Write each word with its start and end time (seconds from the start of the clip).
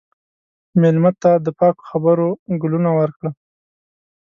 مېلمه 0.81 1.11
ته 1.21 1.31
د 1.45 1.47
پاکو 1.59 1.83
خبرو 1.89 2.29
ګلونه 2.61 2.89
ورکړه. 2.99 3.31